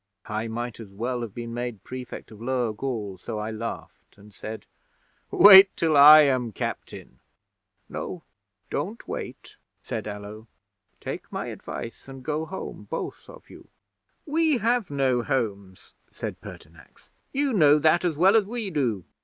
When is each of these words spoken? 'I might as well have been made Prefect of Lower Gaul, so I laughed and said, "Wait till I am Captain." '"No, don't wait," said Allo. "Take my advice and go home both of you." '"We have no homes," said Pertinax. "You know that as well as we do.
'I 0.25 0.47
might 0.47 0.79
as 0.79 0.87
well 0.89 1.21
have 1.21 1.35
been 1.35 1.53
made 1.53 1.83
Prefect 1.83 2.31
of 2.31 2.41
Lower 2.41 2.73
Gaul, 2.73 3.19
so 3.19 3.37
I 3.37 3.51
laughed 3.51 4.17
and 4.17 4.33
said, 4.33 4.65
"Wait 5.29 5.77
till 5.77 5.95
I 5.95 6.21
am 6.21 6.53
Captain." 6.53 7.19
'"No, 7.87 8.23
don't 8.71 9.07
wait," 9.07 9.57
said 9.79 10.07
Allo. 10.07 10.47
"Take 10.99 11.31
my 11.31 11.45
advice 11.53 12.07
and 12.07 12.23
go 12.23 12.47
home 12.47 12.87
both 12.89 13.29
of 13.29 13.47
you." 13.51 13.67
'"We 14.25 14.57
have 14.57 14.89
no 14.89 15.21
homes," 15.21 15.93
said 16.09 16.41
Pertinax. 16.41 17.11
"You 17.31 17.53
know 17.53 17.77
that 17.77 18.03
as 18.03 18.17
well 18.17 18.35
as 18.35 18.45
we 18.47 18.71
do. 18.71 19.05